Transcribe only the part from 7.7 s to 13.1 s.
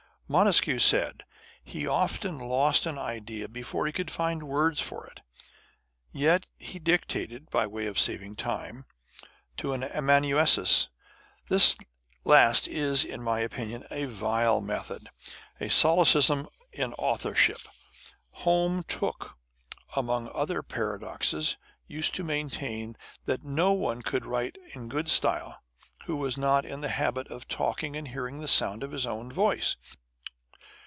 of saving time, to an amanuensis. This last is,